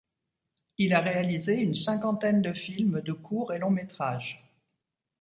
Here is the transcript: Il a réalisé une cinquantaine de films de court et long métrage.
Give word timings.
Il 0.79 0.95
a 0.95 0.99
réalisé 0.99 1.53
une 1.53 1.75
cinquantaine 1.75 2.41
de 2.41 2.53
films 2.53 3.01
de 3.01 3.13
court 3.13 3.53
et 3.53 3.59
long 3.59 3.69
métrage. 3.69 4.43